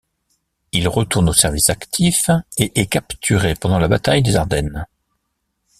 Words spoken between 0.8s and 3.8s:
retourne au service actif et est capturé pendant